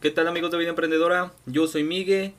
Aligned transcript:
¿Qué 0.00 0.10
tal 0.10 0.28
amigos 0.28 0.50
de 0.50 0.56
Vida 0.56 0.70
Emprendedora? 0.70 1.34
Yo 1.44 1.66
soy 1.66 1.84
Miguel. 1.84 2.32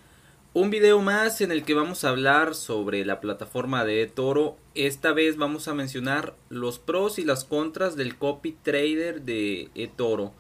Un 0.56 0.72
video 0.72 1.00
más 1.00 1.42
en 1.42 1.52
el 1.52 1.64
que 1.64 1.76
vamos 1.76 2.04
a 2.04 2.10
hablar 2.10 2.56
sobre 2.56 3.06
la 3.06 3.22
plataforma 3.22 3.86
de 3.86 4.08
Toro. 4.08 4.58
Esta 4.74 5.14
vez 5.14 5.38
vamos 5.38 5.68
a 5.68 5.76
mencionar 5.76 6.34
los 6.50 6.80
pros 6.80 7.20
y 7.20 7.24
las 7.24 7.44
contras 7.44 7.96
del 7.96 8.18
copy 8.18 8.54
trader 8.64 9.22
de 9.22 9.70
eToro. 9.76 10.34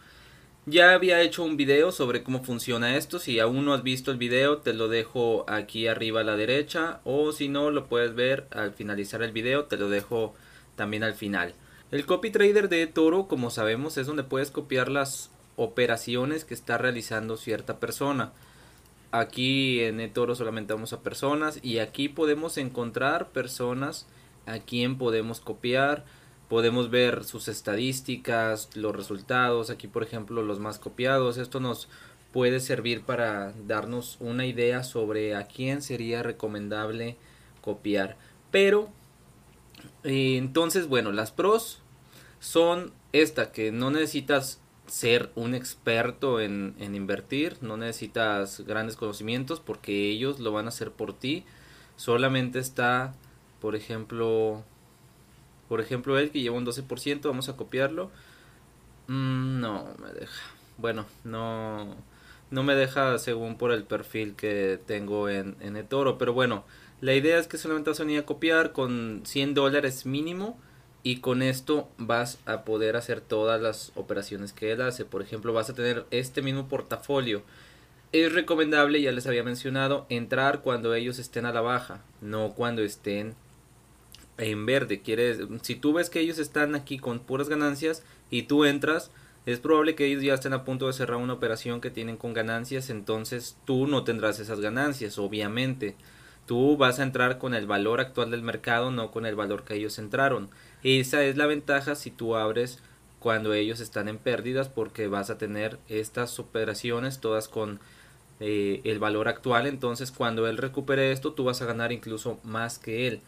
Ya 0.66 0.96
había 0.96 1.22
hecho 1.22 1.44
un 1.44 1.58
video 1.58 1.92
sobre 1.92 2.24
cómo 2.24 2.44
funciona 2.44 2.98
esto. 2.98 3.20
Si 3.20 3.40
aún 3.40 3.66
no 3.66 3.76
has 3.76 3.84
visto 3.84 4.10
el 4.10 4.18
video, 4.18 4.58
te 4.58 4.74
lo 4.74 4.88
dejo 4.88 5.46
aquí 5.48 5.86
arriba 5.86 6.22
a 6.22 6.24
la 6.24 6.36
derecha. 6.36 7.02
O 7.04 7.34
si 7.34 7.50
no, 7.50 7.70
lo 7.70 7.86
puedes 7.86 8.16
ver 8.16 8.48
al 8.50 8.74
finalizar 8.74 9.22
el 9.22 9.32
video, 9.32 9.66
te 9.66 9.78
lo 9.78 9.90
dejo 9.90 10.34
también 10.76 11.04
al 11.04 11.14
final. 11.14 11.54
El 11.92 12.08
copy 12.08 12.32
trader 12.32 12.68
de 12.68 12.88
Toro, 12.88 13.28
como 13.28 13.52
sabemos, 13.52 14.00
es 14.00 14.08
donde 14.08 14.24
puedes 14.24 14.50
copiar 14.50 14.90
las 14.90 15.30
operaciones 15.56 16.46
que 16.46 16.54
está 16.54 16.78
realizando 16.78 17.38
cierta 17.38 17.80
persona. 17.80 18.34
Aquí 19.12 19.82
en 19.82 20.00
eToro 20.00 20.36
solamente 20.36 20.74
vamos 20.74 20.94
a 20.94 21.02
personas 21.02 21.60
y 21.62 21.80
aquí 21.80 22.08
podemos 22.08 22.58
encontrar 22.58 23.30
personas 23.30 24.08
a 24.46 24.60
quien 24.60 24.98
podemos 24.98 25.42
copiar. 25.42 26.06
Podemos 26.48 26.90
ver 26.90 27.24
sus 27.24 27.48
estadísticas, 27.48 28.70
los 28.76 28.96
resultados, 28.96 29.70
aquí 29.70 29.88
por 29.88 30.04
ejemplo 30.04 30.44
los 30.44 30.60
más 30.60 30.80
copiados. 30.80 31.38
Esto 31.38 31.60
nos 31.60 31.90
puede 32.32 32.60
servir 32.60 33.04
para 33.04 33.54
darnos 33.68 34.18
una 34.20 34.46
idea 34.46 34.84
sobre 34.84 35.36
a 35.36 35.44
quién 35.48 35.82
sería 35.82 36.24
recomendable 36.24 37.18
copiar. 37.62 38.18
Pero, 38.52 38.90
eh, 40.04 40.38
entonces, 40.38 40.88
bueno, 40.88 41.12
las 41.12 41.32
pros 41.32 41.82
son 42.40 42.94
esta, 43.12 43.52
que 43.52 43.72
no 43.72 43.92
necesitas 43.92 44.62
ser 44.92 45.32
un 45.36 45.56
experto 45.56 46.42
en, 46.42 46.76
invertir, 46.80 47.56
no 47.62 47.78
necesitas 47.78 48.60
grandes 48.68 48.98
conocimientos 48.98 49.62
porque 49.62 50.10
ellos 50.10 50.42
lo 50.42 50.52
van 50.52 50.66
a 50.66 50.68
hacer 50.68 50.92
por 50.92 51.14
ti. 51.14 51.46
Solamente 51.96 52.60
está, 52.60 53.14
por 53.62 53.78
ejemplo, 53.78 54.66
por 55.70 55.80
ejemplo, 55.80 56.20
él 56.20 56.30
que 56.30 56.42
lleva 56.42 56.58
un 56.58 56.66
12%, 56.66 57.22
vamos 57.24 57.48
a 57.48 57.56
copiarlo. 57.56 58.12
Mm, 59.08 59.62
no 59.62 59.88
me 59.98 60.12
deja. 60.12 60.44
Bueno, 60.78 61.06
no, 61.24 61.96
no 62.50 62.64
me 62.64 62.76
deja 62.76 63.18
según 63.18 63.58
por 63.58 63.72
el 63.72 63.84
perfil 63.86 64.36
que 64.36 64.78
tengo 64.88 65.30
en, 65.30 65.56
en 65.62 65.78
eToro. 65.78 66.18
Pero 66.18 66.34
bueno, 66.34 66.66
la 67.00 67.16
idea 67.16 67.40
es 67.40 67.48
que 67.48 67.58
solamente 67.58 67.92
vas 67.92 68.02
a 68.02 68.04
venir 68.04 68.20
a 68.20 68.26
copiar 68.26 68.74
con 68.74 69.22
100 69.24 69.54
dólares 69.54 70.06
mínimo 70.06 70.60
y 71.04 71.18
con 71.18 71.42
esto 71.42 71.90
vas 71.98 72.40
a 72.46 72.64
poder 72.64 72.96
hacer 72.96 73.22
todas 73.22 73.62
las 73.62 73.92
operaciones 73.96 74.54
que 74.54 74.72
él 74.72 74.82
hace. 74.82 75.06
Por 75.06 75.22
ejemplo, 75.22 75.54
vas 75.54 75.70
a 75.70 75.74
tener 75.74 76.06
este 76.12 76.42
mismo 76.42 76.68
portafolio. 76.68 77.42
Es 78.12 78.34
recomendable, 78.34 79.02
ya 79.02 79.12
les 79.12 79.26
había 79.26 79.44
mencionado, 79.44 80.06
entrar 80.10 80.62
cuando 80.62 80.94
ellos 80.94 81.18
estén 81.18 81.46
a 81.46 81.54
la 81.54 81.62
baja, 81.62 82.02
no 82.20 82.54
cuando 82.54 82.84
estén 82.84 83.36
en 84.38 84.66
verde. 84.66 85.02
Quieres, 85.02 85.40
si 85.62 85.76
tú 85.76 85.94
ves 85.94 86.10
que 86.10 86.20
ellos 86.20 86.38
están 86.38 86.76
aquí 86.76 87.00
con 87.00 87.20
puras 87.20 87.50
ganancias 87.50 88.04
y 88.30 88.44
tú 88.44 88.66
entras, 88.66 89.12
es 89.46 89.60
probable 89.60 89.96
que 89.96 90.06
ellos 90.06 90.22
ya 90.22 90.36
estén 90.36 90.54
a 90.54 90.64
punto 90.66 90.88
de 90.88 90.94
cerrar 90.94 91.18
una 91.18 91.34
operación 91.34 91.82
que 91.82 91.90
tienen 91.90 92.18
con 92.18 92.34
ganancias, 92.34 92.90
entonces 92.90 93.58
tú 93.66 93.88
no 93.88 94.04
tendrás 94.04 94.40
esas 94.40 94.60
ganancias, 94.60 95.18
obviamente. 95.18 95.96
Tú 96.46 96.76
vas 96.78 97.00
a 97.00 97.04
entrar 97.04 97.38
con 97.38 97.54
el 97.54 97.66
valor 97.66 98.02
actual 98.02 98.30
del 98.30 98.42
mercado, 98.42 98.92
no 98.92 99.10
con 99.12 99.26
el 99.26 99.36
valor 99.36 99.64
que 99.64 99.76
ellos 99.76 99.98
entraron. 100.00 100.50
Esa 100.84 101.24
es 101.24 101.38
la 101.38 101.46
ventaja 101.46 101.96
si 101.96 102.12
tú 102.12 102.36
abres 102.36 102.80
cuando 103.20 103.54
ellos 103.54 103.80
están 103.80 104.08
en 104.08 104.18
pérdidas 104.18 104.68
porque 104.68 105.08
vas 105.08 105.30
a 105.30 105.38
tener 105.38 105.78
estas 105.90 106.40
operaciones 106.40 107.20
todas 107.20 107.48
con 107.48 107.80
eh, 108.40 108.82
el 108.84 108.98
valor 108.98 109.28
actual. 109.28 109.68
Entonces 109.68 110.12
cuando 110.12 110.48
él 110.48 110.58
recupere 110.58 111.12
esto 111.12 111.34
tú 111.34 111.44
vas 111.44 111.62
a 111.62 111.66
ganar 111.66 111.92
incluso 111.92 112.40
más 112.44 112.80
que 112.80 113.08
él. 113.08 113.22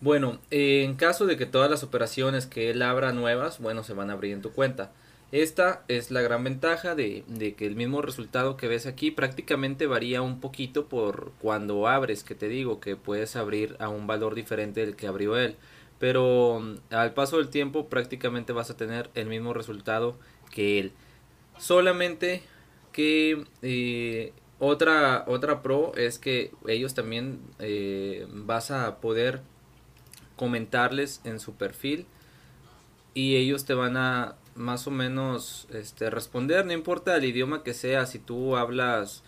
Bueno, 0.00 0.38
en 0.50 0.94
caso 0.94 1.26
de 1.26 1.36
que 1.36 1.46
todas 1.46 1.70
las 1.70 1.82
operaciones 1.82 2.46
que 2.46 2.70
él 2.70 2.82
abra 2.82 3.12
nuevas, 3.12 3.58
bueno, 3.58 3.82
se 3.82 3.94
van 3.94 4.10
a 4.10 4.12
abrir 4.12 4.32
en 4.32 4.42
tu 4.42 4.52
cuenta. 4.52 4.92
Esta 5.32 5.82
es 5.88 6.10
la 6.10 6.22
gran 6.22 6.44
ventaja 6.44 6.94
de, 6.94 7.24
que 7.56 7.66
el 7.66 7.76
mismo 7.76 8.00
resultado 8.00 8.56
que 8.56 8.68
ves 8.68 8.86
aquí 8.86 9.10
prácticamente 9.10 9.86
varía 9.86 10.22
un 10.22 10.40
poquito 10.40 10.86
por 10.86 11.32
cuando 11.40 11.88
abres, 11.88 12.24
que 12.24 12.34
te 12.34 12.48
digo 12.48 12.80
que 12.80 12.96
puedes 12.96 13.36
abrir 13.36 13.76
a 13.78 13.88
un 13.88 14.06
valor 14.06 14.34
diferente 14.34 14.80
del 14.80 14.96
que 14.96 15.06
abrió 15.06 15.36
él 15.36 15.56
pero 15.98 16.60
mm, 16.60 16.94
al 16.94 17.14
paso 17.14 17.38
del 17.38 17.48
tiempo 17.48 17.88
prácticamente 17.88 18.52
vas 18.52 18.70
a 18.70 18.76
tener 18.76 19.10
el 19.14 19.26
mismo 19.26 19.54
resultado 19.54 20.16
que 20.50 20.78
él. 20.78 20.92
Solamente 21.58 22.42
que 22.92 23.44
eh, 23.62 24.32
otra, 24.58 25.24
otra 25.26 25.62
pro 25.62 25.94
es 25.96 26.18
que 26.18 26.52
ellos 26.66 26.94
también 26.94 27.40
eh, 27.58 28.26
vas 28.30 28.70
a 28.70 29.00
poder 29.00 29.42
comentarles 30.36 31.20
en 31.24 31.40
su 31.40 31.54
perfil 31.54 32.06
y 33.14 33.36
ellos 33.36 33.64
te 33.64 33.74
van 33.74 33.96
a 33.96 34.36
más 34.54 34.86
o 34.88 34.90
menos 34.90 35.68
este, 35.72 36.10
responder, 36.10 36.66
no 36.66 36.72
importa 36.72 37.16
el 37.16 37.24
idioma 37.24 37.62
que 37.62 37.74
sea, 37.74 38.06
si 38.06 38.18
tú 38.18 38.56
hablas 38.56 39.22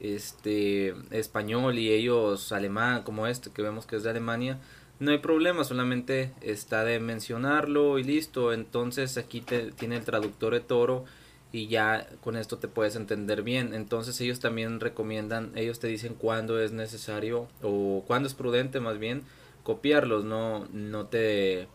este 0.00 0.94
español 1.10 1.78
y 1.78 1.90
ellos 1.90 2.50
alemán 2.52 3.02
como 3.02 3.26
este 3.26 3.50
que 3.50 3.62
vemos 3.62 3.86
que 3.86 3.96
es 3.96 4.02
de 4.02 4.10
Alemania, 4.10 4.60
no 5.00 5.10
hay 5.10 5.18
problema, 5.18 5.64
solamente 5.64 6.32
está 6.40 6.84
de 6.84 7.00
mencionarlo 7.00 7.98
y 7.98 8.04
listo. 8.04 8.52
Entonces 8.52 9.16
aquí 9.18 9.40
te, 9.40 9.72
tiene 9.72 9.96
el 9.96 10.04
traductor 10.04 10.54
de 10.54 10.60
toro 10.60 11.04
y 11.52 11.68
ya 11.68 12.06
con 12.20 12.36
esto 12.36 12.58
te 12.58 12.68
puedes 12.68 12.96
entender 12.96 13.42
bien. 13.42 13.74
Entonces 13.74 14.20
ellos 14.20 14.40
también 14.40 14.80
recomiendan, 14.80 15.52
ellos 15.56 15.80
te 15.80 15.88
dicen 15.88 16.14
cuándo 16.14 16.60
es 16.60 16.72
necesario 16.72 17.48
o 17.62 18.04
cuándo 18.06 18.28
es 18.28 18.34
prudente 18.34 18.80
más 18.80 18.98
bien 18.98 19.24
copiarlos, 19.64 20.24
no, 20.24 20.68
no 20.72 21.06
te... 21.06 21.66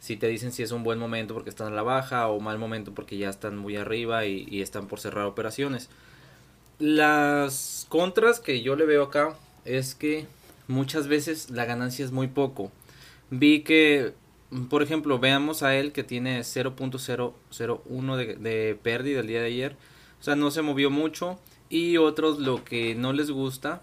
Si 0.00 0.16
te 0.16 0.26
dicen 0.28 0.52
si 0.52 0.62
es 0.62 0.70
un 0.70 0.82
buen 0.82 0.98
momento 0.98 1.32
porque 1.32 1.48
están 1.48 1.68
a 1.68 1.76
la 1.76 1.82
baja 1.82 2.28
o 2.28 2.38
mal 2.38 2.58
momento 2.58 2.92
porque 2.92 3.16
ya 3.16 3.30
están 3.30 3.56
muy 3.56 3.76
arriba 3.76 4.26
y, 4.26 4.46
y 4.50 4.60
están 4.60 4.86
por 4.86 5.00
cerrar 5.00 5.24
operaciones. 5.24 5.88
Las 6.78 7.86
contras 7.88 8.40
que 8.40 8.60
yo 8.60 8.76
le 8.76 8.84
veo 8.84 9.04
acá 9.04 9.34
es 9.64 9.94
que 9.94 10.26
muchas 10.68 11.08
veces 11.08 11.50
la 11.50 11.64
ganancia 11.64 12.04
es 12.04 12.12
muy 12.12 12.28
poco. 12.28 12.72
Vi 13.30 13.60
que, 13.60 14.14
por 14.70 14.82
ejemplo, 14.82 15.18
veamos 15.18 15.62
a 15.62 15.74
él 15.76 15.92
que 15.92 16.04
tiene 16.04 16.40
0.001 16.40 18.16
de, 18.16 18.36
de 18.36 18.78
pérdida 18.82 19.20
el 19.20 19.26
día 19.26 19.40
de 19.40 19.46
ayer. 19.46 19.76
O 20.20 20.24
sea, 20.24 20.36
no 20.36 20.50
se 20.50 20.62
movió 20.62 20.90
mucho. 20.90 21.38
Y 21.68 21.96
otros 21.96 22.38
lo 22.38 22.64
que 22.64 22.94
no 22.94 23.12
les 23.12 23.30
gusta 23.30 23.82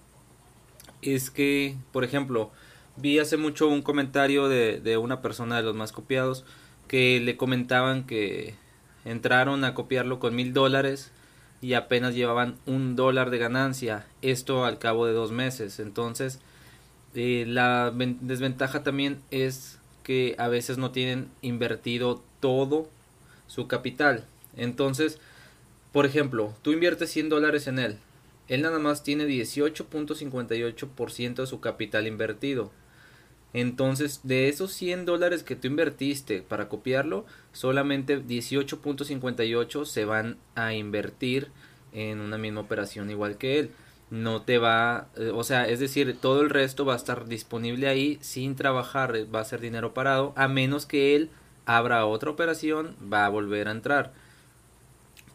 es 1.01 1.29
que, 1.31 1.75
por 1.91 2.03
ejemplo, 2.03 2.51
vi 2.95 3.19
hace 3.19 3.37
mucho 3.37 3.67
un 3.67 3.81
comentario 3.81 4.47
de, 4.47 4.79
de 4.79 4.97
una 4.97 5.21
persona 5.21 5.57
de 5.57 5.63
los 5.63 5.75
más 5.75 5.91
copiados 5.91 6.45
que 6.87 7.19
le 7.19 7.37
comentaban 7.37 8.05
que 8.05 8.55
entraron 9.05 9.63
a 9.63 9.73
copiarlo 9.73 10.19
con 10.19 10.35
mil 10.35 10.53
dólares 10.53 11.11
y 11.61 11.73
apenas 11.73 12.15
llevaban 12.15 12.57
un 12.65 12.95
dólar 12.95 13.29
de 13.29 13.37
ganancia. 13.37 14.05
Esto 14.21 14.65
al 14.65 14.79
cabo 14.79 15.05
de 15.05 15.13
dos 15.13 15.31
meses. 15.31 15.79
Entonces, 15.79 16.39
eh, 17.15 17.45
la 17.47 17.91
desventaja 17.91 18.83
también 18.83 19.21
es 19.31 19.79
que 20.03 20.35
a 20.37 20.47
veces 20.47 20.77
no 20.77 20.91
tienen 20.91 21.29
invertido 21.41 22.21
todo 22.39 22.87
su 23.47 23.67
capital. 23.67 24.25
Entonces, 24.55 25.19
por 25.91 26.05
ejemplo, 26.05 26.55
tú 26.61 26.71
inviertes 26.71 27.11
100 27.11 27.27
dólares 27.29 27.65
en 27.67 27.79
él. 27.79 27.97
Él 28.47 28.61
nada 28.61 28.79
más 28.79 29.03
tiene 29.03 29.25
18.58% 29.25 31.35
de 31.35 31.47
su 31.47 31.59
capital 31.59 32.07
invertido. 32.07 32.71
Entonces, 33.53 34.21
de 34.23 34.47
esos 34.47 34.71
100 34.71 35.03
dólares 35.05 35.43
que 35.43 35.57
tú 35.57 35.67
invertiste 35.67 36.41
para 36.41 36.69
copiarlo, 36.69 37.25
solamente 37.51 38.23
18.58 38.23 39.85
se 39.85 40.05
van 40.05 40.37
a 40.55 40.73
invertir 40.73 41.49
en 41.91 42.21
una 42.21 42.37
misma 42.37 42.61
operación 42.61 43.09
igual 43.09 43.37
que 43.37 43.59
él 43.59 43.71
no 44.11 44.41
te 44.41 44.57
va, 44.57 45.07
eh, 45.15 45.31
o 45.33 45.43
sea, 45.43 45.67
es 45.67 45.79
decir, 45.79 46.17
todo 46.19 46.41
el 46.41 46.49
resto 46.49 46.85
va 46.85 46.93
a 46.93 46.97
estar 46.97 47.27
disponible 47.27 47.87
ahí 47.87 48.19
sin 48.21 48.55
trabajar, 48.55 49.15
va 49.33 49.39
a 49.39 49.45
ser 49.45 49.61
dinero 49.61 49.93
parado, 49.93 50.33
a 50.35 50.47
menos 50.49 50.85
que 50.85 51.15
él 51.15 51.29
abra 51.65 52.05
otra 52.05 52.29
operación, 52.29 52.95
va 53.11 53.25
a 53.25 53.29
volver 53.29 53.69
a 53.69 53.71
entrar. 53.71 54.11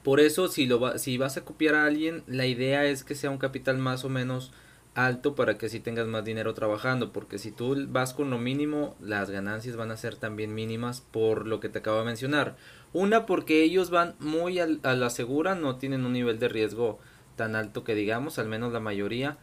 Por 0.05 0.20
eso, 0.20 0.49
si, 0.49 0.67
lo 0.67 0.99
si 0.99 1.17
vas 1.17 1.38
a 1.38 1.44
copiar 1.44 1.75
a 1.75 1.87
alguien, 1.87 2.23
la 2.26 2.46
idea 2.46 2.84
es 2.84 3.02
que 3.02 3.14
sea 3.14 3.31
un 3.31 3.38
capital 3.38 3.78
más 3.78 4.05
o 4.05 4.11
menos 4.11 4.52
alto 4.94 5.34
para 5.34 5.58
que 5.58 5.67
así 5.67 5.81
tengas 5.81 6.06
más 6.06 6.25
dinero 6.25 6.52
trabajando, 6.55 7.12
porque 7.12 7.38
si 7.38 7.50
tú 7.50 7.76
vas 7.88 8.12
con 8.12 8.31
lo 8.31 8.38
mínimo, 8.38 8.94
las 9.00 9.31
ganancias 9.31 9.76
van 9.76 9.90
a 9.90 9.96
ser 9.96 10.17
también 10.17 10.55
mínimas 10.55 11.00
por 11.00 11.46
lo 11.46 11.61
que 11.61 11.70
te 11.70 11.79
acabo 11.79 11.99
de 11.99 12.05
mencionar. 12.05 12.56
Una, 12.93 13.25
porque 13.26 13.62
ellos 13.62 13.90
van 13.90 14.17
muy 14.20 14.58
a 14.58 14.67
la 14.67 15.11
segura, 15.11 15.55
no 15.55 15.76
tienen 15.76 16.05
un 16.05 16.12
nivel 16.12 16.38
de 16.38 16.49
riesgo 16.49 16.99
tan 17.37 17.55
alto 17.55 17.85
que 17.85 17.94
digamos, 17.94 18.38
al 18.38 18.49
menos 18.49 18.73
la 18.73 18.81
mayoría. 18.81 19.38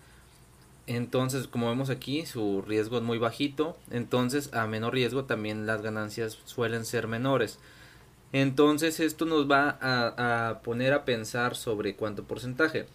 Entonces, 0.85 1.47
como 1.47 1.69
vemos 1.69 1.89
aquí, 1.89 2.25
su 2.25 2.61
riesgo 2.61 2.97
es 2.97 3.03
muy 3.03 3.17
bajito. 3.17 3.77
Entonces, 3.89 4.53
a 4.53 4.67
menor 4.67 4.93
riesgo 4.93 5.25
también 5.25 5.65
las 5.65 5.81
ganancias 5.81 6.39
suelen 6.45 6.85
ser 6.85 7.07
menores. 7.07 7.59
Entonces 8.33 8.99
esto 8.99 9.25
nos 9.25 9.49
va 9.49 9.77
a, 9.79 10.61
poner 10.63 10.91
a 10.93 11.05
pensar 11.05 11.55
sobre 11.55 11.95
cuánto 11.95 12.23
porcentaje. 12.23 12.87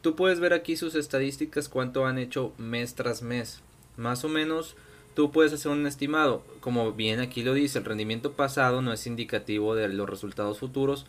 Tú 0.00 0.14
puedes 0.14 0.38
ver 0.38 0.52
aquí 0.52 0.76
sus 0.76 0.94
estadísticas 0.94 1.68
cuánto 1.68 2.06
han 2.06 2.16
hecho 2.16 2.52
mes 2.58 2.94
tras 2.94 3.20
mes. 3.20 3.60
Más 3.96 4.24
o 4.24 4.28
menos 4.28 4.76
tú 5.14 5.32
puedes 5.32 5.52
hacer 5.52 5.72
un 5.72 5.88
estimado. 5.88 6.44
Como 6.60 6.92
bien 6.92 7.18
aquí 7.18 7.42
lo 7.42 7.54
dice, 7.54 7.78
el 7.78 7.84
rendimiento 7.84 8.34
pasado 8.34 8.82
no 8.82 8.92
es 8.92 9.08
indicativo 9.08 9.74
de 9.74 9.88
los 9.88 10.08
resultados 10.08 10.60
futuros. 10.60 11.06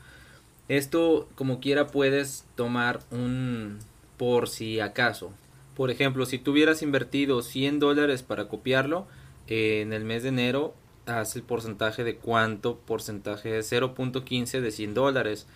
Esto 0.67 1.27
como 1.35 1.59
quiera 1.59 1.87
puedes 1.87 2.45
tomar 2.55 3.01
un 3.11 3.79
por 4.17 4.49
si 4.49 4.79
acaso. 4.79 5.31
Por 5.75 5.91
ejemplo, 5.91 6.25
si 6.25 6.39
tuvieras 6.39 6.81
invertido 6.81 7.41
100 7.41 7.79
dólares 7.79 8.23
para 8.23 8.47
copiarlo, 8.47 9.07
eh, 9.47 9.81
en 9.81 9.93
el 9.93 10.05
mes 10.05 10.23
de 10.23 10.29
enero 10.29 10.73
haz 11.05 11.35
el 11.35 11.43
porcentaje 11.43 12.03
de 12.03 12.15
cuánto 12.15 12.77
porcentaje 12.79 13.49
de 13.49 13.59
0.15 13.59 14.61
de 14.61 14.71
100 14.71 14.93
dólares. 14.93 15.47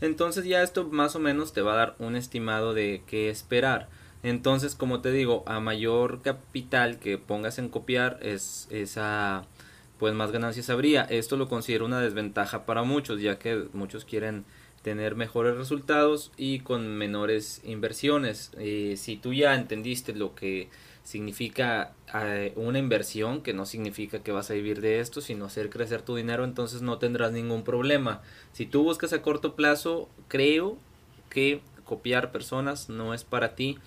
Entonces 0.00 0.44
ya 0.44 0.62
esto 0.62 0.88
más 0.88 1.16
o 1.16 1.20
menos 1.20 1.52
te 1.52 1.62
va 1.62 1.74
a 1.74 1.76
dar 1.76 1.96
un 1.98 2.16
estimado 2.16 2.74
de 2.74 3.02
qué 3.06 3.30
esperar. 3.30 3.88
Entonces, 4.22 4.74
como 4.74 5.00
te 5.00 5.10
digo, 5.10 5.42
a 5.46 5.60
mayor 5.60 6.22
capital 6.22 6.98
que 6.98 7.18
pongas 7.18 7.58
en 7.58 7.68
copiar, 7.68 8.18
es 8.22 8.68
esa 8.70 9.44
pues 10.02 10.14
más 10.14 10.32
ganancias 10.32 10.68
habría. 10.68 11.02
Esto 11.02 11.36
lo 11.36 11.48
considero 11.48 11.84
una 11.84 12.00
desventaja 12.00 12.66
para 12.66 12.82
muchos, 12.82 13.20
ya 13.20 13.38
que 13.38 13.68
muchos 13.72 14.04
quieren 14.04 14.44
tener 14.82 15.14
mejores 15.14 15.56
resultados 15.56 16.32
y 16.36 16.58
con 16.58 16.96
menores 16.96 17.60
inversiones. 17.62 18.50
Eh, 18.58 18.94
si 18.96 19.14
tú 19.14 19.32
ya 19.32 19.54
entendiste 19.54 20.12
lo 20.12 20.34
que 20.34 20.68
significa 21.04 21.92
eh, 22.12 22.52
una 22.56 22.80
inversión, 22.80 23.44
que 23.44 23.54
no 23.54 23.64
significa 23.64 24.24
que 24.24 24.32
vas 24.32 24.50
a 24.50 24.54
vivir 24.54 24.80
de 24.80 24.98
esto, 24.98 25.20
sino 25.20 25.44
hacer 25.44 25.70
crecer 25.70 26.02
tu 26.02 26.16
dinero, 26.16 26.42
entonces 26.42 26.82
no 26.82 26.98
tendrás 26.98 27.30
ningún 27.30 27.62
problema. 27.62 28.22
Si 28.50 28.66
tú 28.66 28.82
buscas 28.82 29.12
a 29.12 29.22
corto 29.22 29.54
plazo, 29.54 30.08
creo 30.26 30.78
que 31.30 31.60
copiar 31.84 32.32
personas 32.32 32.88
no 32.88 33.14
es 33.14 33.22
para 33.22 33.54
ti, 33.54 33.78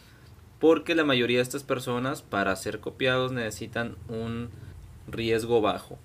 porque 0.62 0.96
la 0.96 1.04
mayoría 1.04 1.40
de 1.40 1.44
estas 1.44 1.64
personas 1.64 2.22
para 2.22 2.56
ser 2.56 2.80
copiados 2.80 3.34
necesitan 3.34 3.98
un 4.08 4.50
riesgo 5.08 5.62
bajo. 5.62 6.00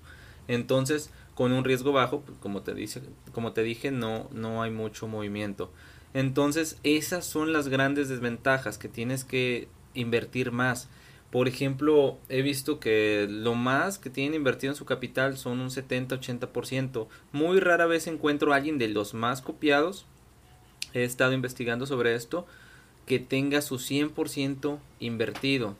Entonces, 0.47 1.11
con 1.35 1.51
un 1.51 1.63
riesgo 1.63 1.91
bajo, 1.91 2.21
pues, 2.21 2.37
como 2.39 2.61
te 2.61 2.73
dice, 2.73 3.01
como 3.31 3.53
te 3.53 3.63
dije, 3.63 3.91
no 3.91 4.29
no 4.31 4.61
hay 4.61 4.71
mucho 4.71 5.07
movimiento. 5.07 5.71
Entonces, 6.13 6.77
esas 6.83 7.25
son 7.25 7.53
las 7.53 7.69
grandes 7.69 8.09
desventajas 8.09 8.77
que 8.77 8.89
tienes 8.89 9.23
que 9.23 9.69
invertir 9.93 10.51
más. 10.51 10.89
Por 11.31 11.47
ejemplo, 11.47 12.17
he 12.27 12.41
visto 12.41 12.81
que 12.81 13.25
lo 13.29 13.55
más 13.55 13.97
que 13.97 14.09
tienen 14.09 14.33
invertido 14.33 14.73
en 14.73 14.75
su 14.75 14.83
capital 14.83 15.37
son 15.37 15.61
un 15.61 15.69
70-80%. 15.69 17.07
Muy 17.31 17.61
rara 17.61 17.85
vez 17.85 18.07
encuentro 18.07 18.51
a 18.51 18.57
alguien 18.57 18.77
de 18.77 18.89
los 18.89 19.13
más 19.13 19.41
copiados. 19.41 20.05
He 20.93 21.05
estado 21.05 21.31
investigando 21.31 21.85
sobre 21.85 22.15
esto. 22.15 22.45
Que 23.05 23.19
tenga 23.19 23.61
su 23.61 23.75
100% 23.77 24.79
invertido. 24.99 25.77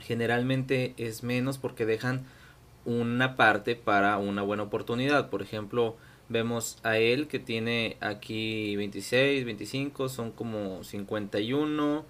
Generalmente 0.00 0.94
es 0.96 1.22
menos 1.22 1.58
porque 1.58 1.86
dejan 1.86 2.24
una 2.84 3.36
parte 3.36 3.76
para 3.76 4.18
una 4.18 4.42
buena 4.42 4.64
oportunidad. 4.64 5.30
Por 5.30 5.42
ejemplo, 5.42 5.96
vemos 6.28 6.78
a 6.82 6.98
él 6.98 7.28
que 7.28 7.38
tiene 7.38 7.96
aquí 8.00 8.76
26, 8.76 9.44
25, 9.44 10.08
son 10.08 10.30
como 10.32 10.82
51 10.82 12.04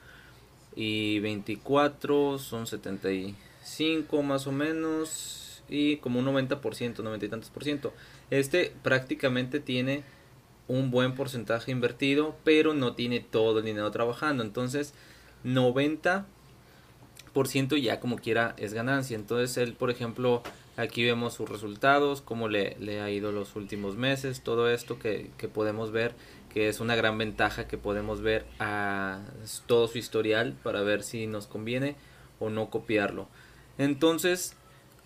y 0.76 1.18
24 1.18 2.38
son 2.38 2.66
75 2.66 4.22
más 4.22 4.46
o 4.46 4.52
menos 4.52 5.62
y 5.68 5.96
como 5.96 6.20
un 6.20 6.26
90%, 6.26 7.02
90 7.02 7.26
y 7.26 7.28
tantos 7.28 7.50
por 7.50 7.64
ciento. 7.64 7.92
Este 8.30 8.72
prácticamente 8.82 9.60
tiene 9.60 10.02
un 10.68 10.90
buen 10.90 11.14
porcentaje 11.14 11.72
invertido, 11.72 12.36
pero 12.44 12.74
no 12.74 12.94
tiene 12.94 13.20
todo 13.20 13.58
el 13.58 13.64
dinero 13.64 13.90
trabajando. 13.90 14.42
Entonces, 14.42 14.94
90 15.42 16.26
por 17.32 17.48
ciento 17.48 17.76
ya 17.76 18.00
como 18.00 18.16
quiera 18.16 18.54
es 18.56 18.74
ganancia. 18.74 19.16
Entonces, 19.16 19.56
él, 19.56 19.74
por 19.74 19.90
ejemplo, 19.90 20.42
aquí 20.76 21.04
vemos 21.04 21.34
sus 21.34 21.48
resultados, 21.48 22.20
cómo 22.20 22.48
le, 22.48 22.76
le 22.78 23.00
ha 23.00 23.10
ido 23.10 23.32
los 23.32 23.56
últimos 23.56 23.96
meses, 23.96 24.42
todo 24.42 24.70
esto 24.70 24.98
que, 24.98 25.30
que 25.38 25.48
podemos 25.48 25.92
ver 25.92 26.14
que 26.50 26.68
es 26.68 26.80
una 26.80 26.96
gran 26.96 27.16
ventaja 27.16 27.66
que 27.66 27.78
podemos 27.78 28.20
ver 28.20 28.44
a 28.58 29.20
todo 29.66 29.88
su 29.88 29.98
historial 29.98 30.56
para 30.62 30.82
ver 30.82 31.02
si 31.02 31.26
nos 31.26 31.46
conviene 31.46 31.94
o 32.38 32.50
no 32.50 32.70
copiarlo. 32.70 33.28
Entonces, 33.78 34.56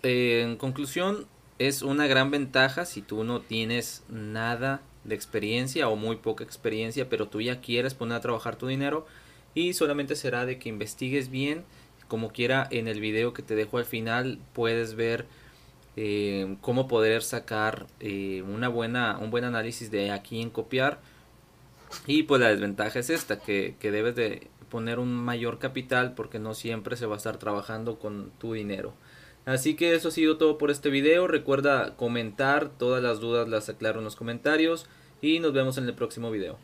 eh, 0.03 0.41
en 0.43 0.57
conclusión, 0.57 1.27
es 1.59 1.83
una 1.83 2.07
gran 2.07 2.31
ventaja 2.31 2.85
si 2.85 3.01
tú 3.01 3.23
no 3.23 3.41
tienes 3.41 4.03
nada 4.09 4.81
de 5.03 5.15
experiencia 5.15 5.87
o 5.87 5.95
muy 5.95 6.17
poca 6.17 6.43
experiencia, 6.43 7.07
pero 7.09 7.27
tú 7.27 7.41
ya 7.41 7.61
quieres 7.61 7.93
poner 7.93 8.17
a 8.17 8.21
trabajar 8.21 8.55
tu 8.57 8.67
dinero 8.67 9.05
y 9.53 9.73
solamente 9.73 10.15
será 10.15 10.45
de 10.45 10.57
que 10.57 10.69
investigues 10.69 11.29
bien. 11.29 11.63
Como 12.07 12.31
quiera, 12.31 12.67
en 12.71 12.87
el 12.87 12.99
video 12.99 13.33
que 13.33 13.41
te 13.41 13.55
dejo 13.55 13.77
al 13.77 13.85
final 13.85 14.39
puedes 14.53 14.95
ver 14.95 15.25
eh, 15.95 16.57
cómo 16.61 16.87
poder 16.87 17.23
sacar 17.23 17.87
eh, 17.99 18.43
una 18.47 18.67
buena, 18.67 19.17
un 19.17 19.31
buen 19.31 19.43
análisis 19.43 19.91
de 19.91 20.11
aquí 20.11 20.41
en 20.41 20.49
copiar 20.49 20.99
y 22.05 22.23
pues 22.23 22.41
la 22.41 22.49
desventaja 22.49 22.99
es 22.99 23.09
esta, 23.09 23.39
que, 23.39 23.75
que 23.79 23.91
debes 23.91 24.15
de 24.15 24.47
poner 24.69 24.99
un 24.99 25.13
mayor 25.13 25.59
capital 25.59 26.13
porque 26.13 26.39
no 26.39 26.53
siempre 26.53 26.97
se 26.97 27.05
va 27.05 27.15
a 27.15 27.17
estar 27.17 27.37
trabajando 27.37 27.97
con 27.97 28.31
tu 28.39 28.53
dinero. 28.53 28.93
Así 29.45 29.75
que 29.75 29.93
eso 29.93 30.09
ha 30.09 30.11
sido 30.11 30.37
todo 30.37 30.57
por 30.57 30.71
este 30.71 30.89
video. 30.89 31.27
Recuerda 31.27 31.95
comentar, 31.95 32.69
todas 32.69 33.01
las 33.01 33.19
dudas 33.19 33.47
las 33.47 33.69
aclaro 33.69 33.99
en 33.99 34.05
los 34.05 34.15
comentarios 34.15 34.87
y 35.21 35.39
nos 35.39 35.53
vemos 35.53 35.77
en 35.77 35.85
el 35.85 35.93
próximo 35.93 36.31
video. 36.31 36.57